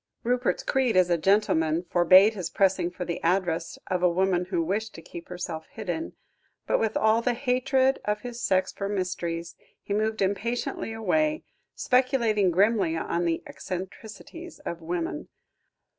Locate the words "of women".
14.65-15.29